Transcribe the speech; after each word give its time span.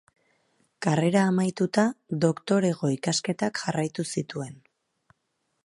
Karrera 0.85 1.25
amaituta, 1.31 1.83
doktorego 2.25 2.91
ikasketak 2.95 3.61
jarraitu 3.65 4.07
zituen. 4.15 4.57